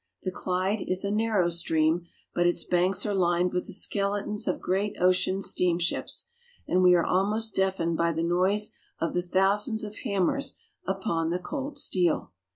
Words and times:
The 0.23 0.31
Clyde 0.31 0.79
is 0.87 1.05
a 1.05 1.11
narrow 1.11 1.49
stream, 1.49 2.07
but 2.33 2.47
its 2.47 2.63
banks 2.63 3.05
are 3.05 3.13
lined 3.13 3.53
with 3.53 3.67
the 3.67 3.71
skeletons 3.73 4.47
of 4.47 4.59
great 4.59 4.95
ocean 4.99 5.43
steam 5.43 5.77
ships, 5.77 6.25
and 6.67 6.81
we 6.81 6.95
are 6.95 7.05
almost 7.05 7.53
deafened 7.55 7.97
by 7.97 8.11
the 8.11 8.23
noise 8.23 8.71
of 8.99 9.13
the 9.13 9.21
thousands 9.21 9.83
of 9.83 9.97
hammers 9.97 10.55
upon 10.87 11.29
the 11.29 11.37
cold 11.37 11.77
steel. 11.77 12.31